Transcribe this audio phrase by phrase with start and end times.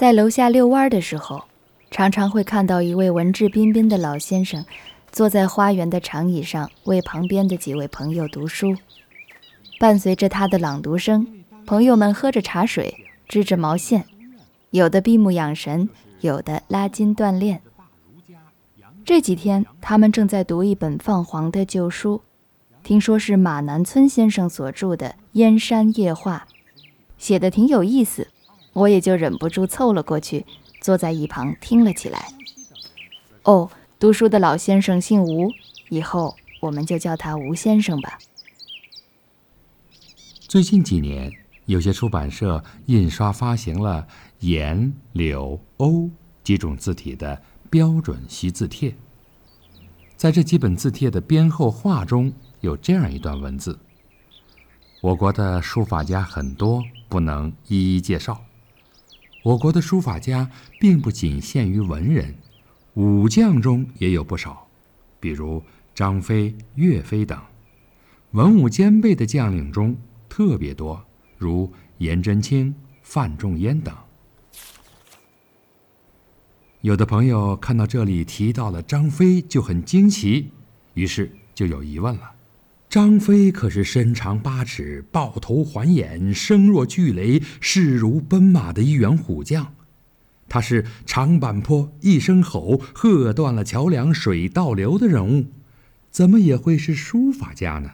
[0.00, 1.44] 在楼下遛弯的时候，
[1.90, 4.64] 常常会看到一位文质彬彬的老先生，
[5.12, 8.74] 坐在花园的长椅上，为旁边的几位朋友读书。
[9.78, 11.26] 伴随着他的朗读声，
[11.66, 12.96] 朋友们喝着茶水，
[13.28, 14.06] 织着毛线，
[14.70, 15.90] 有的闭目养神，
[16.22, 17.60] 有的拉筋锻炼。
[19.04, 22.22] 这几天，他们正在读一本泛黄的旧书，
[22.82, 26.46] 听说是马南村先生所著的《燕山夜话》，
[27.18, 28.28] 写的挺有意思，
[28.72, 30.44] 我也就忍不住凑了过去，
[30.80, 32.32] 坐在一旁听了起来。
[33.42, 35.50] 哦，读书的老先生姓吴，
[35.88, 38.18] 以后我们就叫他吴先生吧。
[40.38, 41.32] 最近几年，
[41.66, 44.06] 有些出版社印刷发行了
[44.40, 46.08] 颜、柳、欧
[46.42, 47.40] 几种字体的。
[47.70, 48.92] 标准习字帖，
[50.16, 53.78] 在这几本字帖的编后话中有这样一段文字：
[55.00, 58.42] 我国的书法家很多，不能一一介绍。
[59.42, 62.34] 我国的书法家并不仅限于文人，
[62.94, 64.68] 武将中也有不少，
[65.18, 65.62] 比如
[65.94, 67.40] 张飞、岳飞等，
[68.32, 69.96] 文武兼备的将领中
[70.28, 71.02] 特别多，
[71.38, 73.96] 如颜真卿、范仲淹等。
[76.82, 80.50] 有的朋友看到这里提到了张飞，就很惊奇，
[80.94, 82.30] 于是就有疑问了：
[82.90, 89.72] 张飞可是身长八尺、豹头环眼、声若巨雷、势如奔马的一员虎将，
[90.48, 95.46] 他是长坂坡一声吼，喝断了桥梁，水倒流的人物，
[96.10, 97.92] 怎么也会是书法家呢？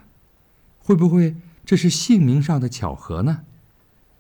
[0.79, 3.41] 会不会这是姓名上的巧合呢？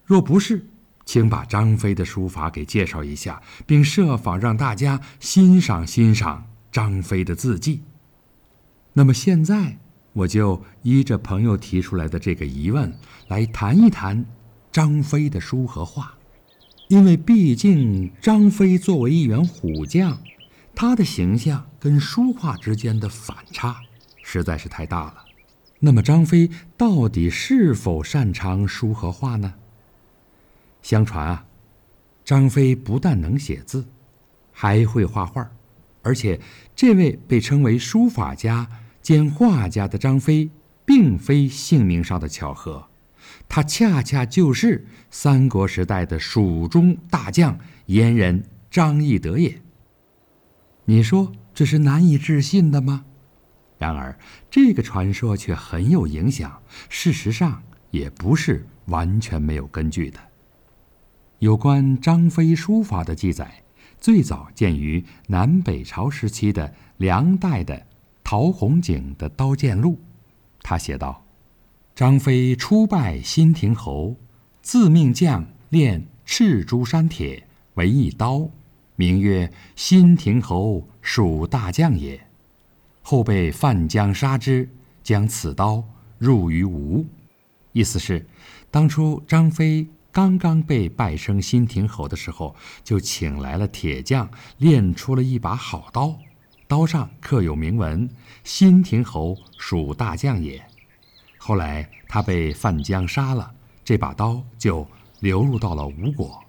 [0.04, 0.66] 若不是，
[1.06, 7.80] 请把张飞的书法给介绍一下，并设法让大家欣赏欣赏张飞的字迹。
[8.92, 9.78] 那么现在，
[10.16, 12.90] 我就依着朋友提出来的这个疑问
[13.28, 14.24] 来谈一谈
[14.72, 16.14] 张飞的书和画，
[16.88, 20.18] 因为毕竟张飞作为一员虎将，
[20.74, 23.76] 他的形象跟书画之间的反差
[24.22, 25.16] 实在是太大了。
[25.80, 26.48] 那么张飞
[26.78, 29.52] 到底是否擅长书和画呢？
[30.80, 31.44] 相传啊，
[32.24, 33.84] 张飞不但能写字，
[34.50, 35.50] 还会画画，
[36.00, 36.40] 而且
[36.74, 38.66] 这位被称为书法家
[39.06, 40.50] 兼画家的张飞，
[40.84, 42.88] 并非姓名上的巧合，
[43.48, 47.56] 他恰恰就是三国时代的蜀中大将
[47.86, 49.62] 燕人张翼德也。
[50.86, 53.04] 你说这是难以置信的吗？
[53.78, 54.18] 然而
[54.50, 57.62] 这个传说却很有影响，事实上
[57.92, 60.18] 也不是完全没有根据的。
[61.38, 63.62] 有关张飞书法的记载，
[64.00, 67.86] 最早见于南北朝时期的梁代的
[68.28, 69.92] 陶弘景的《刀剑录》。
[70.60, 71.24] 他写道
[71.94, 74.16] ：“张飞初拜新亭侯，
[74.60, 78.48] 自命将练赤珠山铁为一刀，
[78.96, 82.20] 名曰新亭侯属大将也。
[83.00, 84.68] 后被范江杀之，
[85.04, 85.84] 将此刀
[86.18, 87.06] 入于吴。”
[87.70, 88.26] 意思是，
[88.72, 89.86] 当初张飞。
[90.10, 96.16] 刚刚被拜升新亭侯的时候，就请来了铁匠，练出了一把好刀，
[96.68, 98.08] 刀上刻有铭文
[98.42, 100.64] ：“新亭侯属大将也。”
[101.38, 103.54] 后来他被范江杀了，
[103.84, 104.86] 这把刀就
[105.20, 106.42] 流入到了吴国。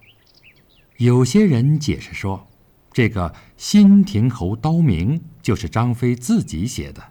[0.97, 2.47] 有些人解释说，
[2.91, 7.03] 这个新亭侯刀名就是张飞自己写的，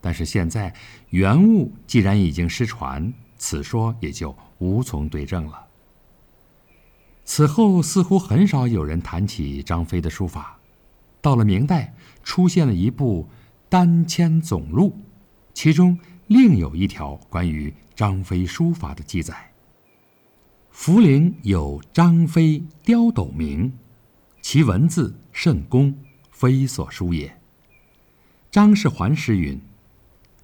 [0.00, 0.72] 但是现在
[1.10, 5.66] 原物既然已经失传，此说也就无从对证了。
[7.24, 10.56] 此后似乎很少有人谈起张飞的书法，
[11.24, 13.26] 到了明代，出现了一部
[13.70, 14.90] 《丹签总录》，
[15.54, 19.52] 其中另有一条关于张飞书法的记载：
[20.70, 23.72] 涪陵有张飞雕斗名，
[24.42, 25.96] 其文字甚工，
[26.30, 27.34] 非所书也。
[28.50, 29.58] 张氏环诗云：“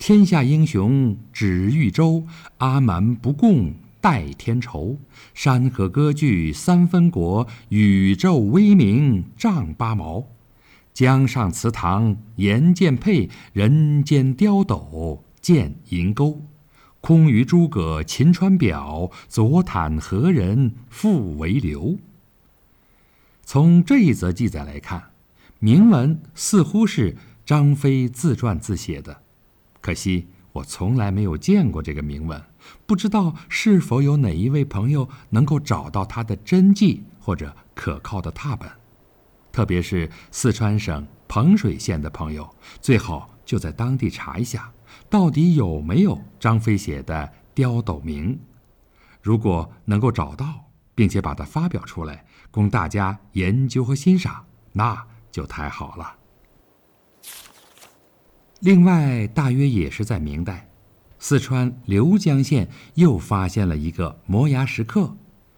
[0.00, 2.24] 天下英雄指豫州，
[2.56, 4.96] 阿瞒不共。”戴天仇，
[5.34, 10.24] 山河割据三分国，宇宙威名丈八毛。
[11.00, 16.44] 江上祠堂言剑佩，人间雕斗见银钩。
[17.00, 21.96] 空余诸葛秦川表，左袒何人复为流？
[23.44, 25.02] 从这一则记载来看，
[25.58, 27.16] 铭文似乎是
[27.46, 29.22] 张飞自传自写的，
[29.80, 32.38] 可惜我从来没有见过这个铭文。
[32.84, 38.68] 不知道是否有哪一位朋友能够找到他的真迹或者可靠的拓本，
[39.52, 42.48] 特别是四川省彭水县的朋友，
[42.80, 44.72] 最好就在当地查一下，
[45.08, 48.38] 到底有没有张飞写的雕斗铭。
[49.22, 56.16] 如果能够找到，并且把它发表出来，供大家研究和欣赏，那就太好了。
[58.60, 60.68] 另外，大约也是在明代，
[61.18, 65.16] 四川流江县又发现了一个摩崖石刻，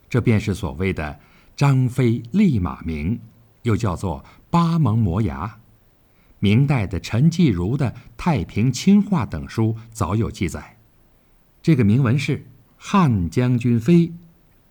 [0.09, 1.19] 这便是所谓的
[1.57, 3.21] 张飞立马铭，
[3.63, 5.59] 又叫做八蒙摩崖。
[6.39, 10.77] 明代的陈继儒的《太平清话》等书早有记载。
[11.63, 12.45] 这个铭文是：
[12.77, 14.13] 汉将军飞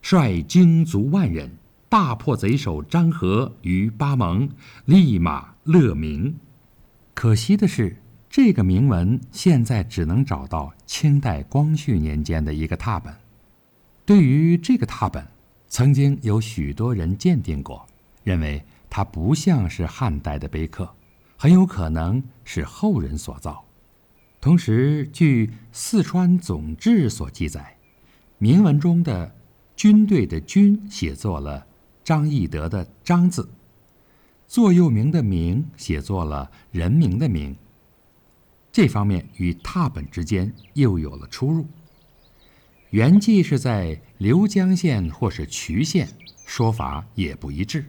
[0.02, 1.58] 率精卒万人，
[1.90, 4.50] 大破贼首张合于八蒙，
[4.86, 6.36] 立马乐铭。
[7.14, 7.98] 可惜的是。
[8.34, 13.14] 这个铭文现在只能找到清代光绪年间的一个拓本。
[14.06, 15.28] 对于这个拓本，
[15.68, 17.86] 曾经有许多人鉴定过，
[18.24, 20.94] 认为它不像是汉代的碑刻，
[21.38, 23.64] 很有可能是后人所造。
[24.42, 27.78] 同时，据《四川总志》所记载，
[28.38, 29.34] 铭文中的
[29.78, 31.66] “军队”的“军”写作了
[32.04, 33.50] 张翼德的“张”字，
[34.46, 37.56] 座右铭的“铭”写作了人名的“名”。
[38.74, 41.66] 这方面与拓本之间又有了出入。
[42.90, 46.10] 原迹是在浏江县或是渠县，
[46.46, 47.86] 说法也不一致。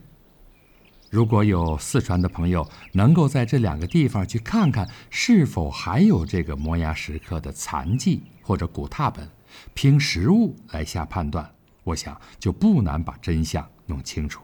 [1.12, 9.28] 如果有四川的朋友能够在这两个地方去看看，是否还有这个摩崖石刻的残迹或者古拓本，
[9.74, 11.54] 凭实物来下判断，
[11.84, 14.40] 我想就不难把真相弄清楚。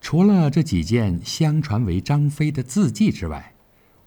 [0.00, 3.52] 除了这几件相传为张飞的字迹之外，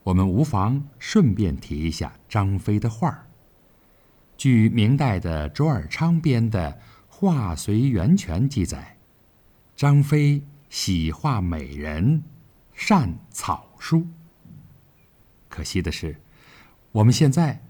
[0.01, 3.27] 我们无妨顺便提一下张飞的画儿。
[4.35, 6.71] 据明代的周尔昌编的
[7.07, 8.97] 《画随源泉》记载，
[9.75, 10.41] 张飞
[10.73, 12.23] 喜画美人，
[12.73, 14.07] 善草书。
[15.47, 16.19] 可惜的是，
[16.91, 17.63] 我们现在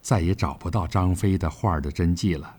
[0.00, 2.58] 再也找不到张飞的画的真迹了，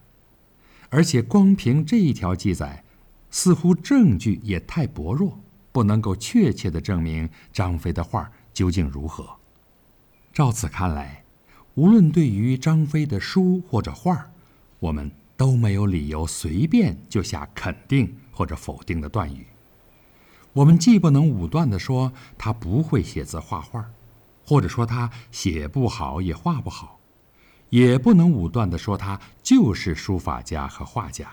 [0.89, 2.83] 而且光凭这一条记载，
[3.31, 5.39] 似乎证据也太薄弱，
[5.71, 8.29] 不能够确切的证明张飞的画。
[8.53, 9.37] 究竟如何？
[10.33, 11.23] 照此看来，
[11.75, 14.29] 无论对于张飞的书或者画
[14.79, 19.47] 我们都没有理由随便就下肯定或者否定的断语。
[20.55, 23.91] 我们既不能武断地说他不会写字画画，
[24.45, 26.97] 或者说他写不好也画不好，
[27.69, 31.27] 也不能武断地说他就是书法家和画家，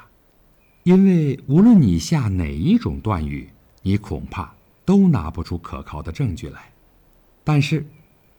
[0.83, 3.49] 因为无论你下哪一种断语，
[3.83, 4.53] 你恐怕
[4.85, 6.73] 都拿不出可靠的证据来。
[7.45, 7.87] 但是，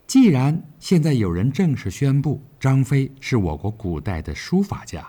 [0.05, 5.07] 既然现在有人正式宣布张飞是我国古代的书法家，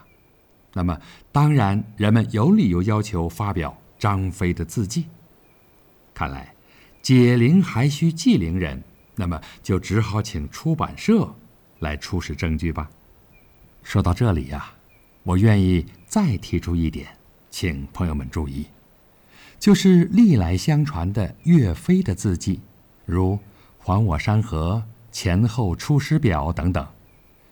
[0.72, 0.96] 那么
[1.32, 5.06] 当然人们有理由要求发表张飞的字迹。
[6.14, 6.54] 看来
[7.02, 8.82] 解铃还需系铃人，
[9.16, 11.34] 那么就只好请出版社
[11.80, 12.88] 来出示证据吧。
[13.82, 14.72] 说到这里呀，
[15.24, 17.08] 我愿意再提出一点，
[17.50, 18.66] 请朋友们注意，
[19.58, 22.60] 就是历来相传的岳飞的字迹，
[23.04, 23.38] 如。
[23.86, 24.82] 还我山河
[25.12, 26.88] 前后出师表等等，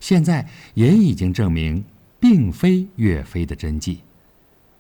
[0.01, 1.85] 现在也已经证明，
[2.19, 4.01] 并非岳飞的真迹。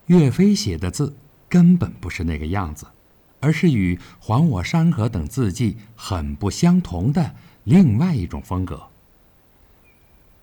[0.07, 1.15] 岳飞写的字
[1.51, 2.87] 根本不是那个样子，
[3.43, 7.35] 而是与还我山河等字迹很不相同的
[7.65, 8.85] 另外一种风格。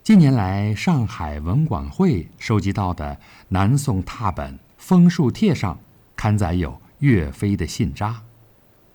[0.04, 3.20] 近年来，上海文管会收集到的
[3.50, 5.80] 南宋拓本《枫树帖》上
[6.16, 8.22] 刊载有岳飞的信札。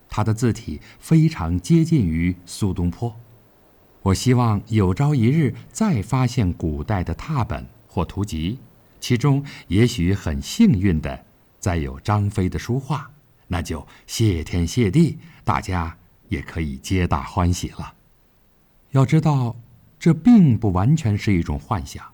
[0.09, 3.17] 他的字体非常接近于苏东坡。
[4.03, 8.59] 我希望有朝一日再发现古代的拓本或图集，
[9.01, 11.25] 其中也许很幸运的
[11.59, 13.11] 再有张飞的书画，
[13.55, 15.97] 那就谢天谢地，大家
[16.27, 17.95] 也可以皆大欢喜了。
[18.91, 19.55] 要知道，
[19.97, 22.05] 这并不完全是一种幻想，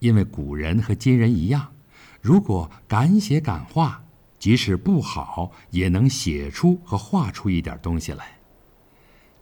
[0.00, 1.72] 因为古人和今人一样，
[2.20, 4.02] 如果敢写敢画。
[4.38, 8.26] 即使不好，也能写出和画出一点东西来。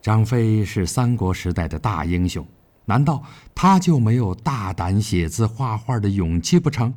[0.00, 2.46] 张飞是三国时代的大英雄，
[2.84, 3.20] 难道
[3.56, 6.94] 他就没有大胆写字画画的勇气不成？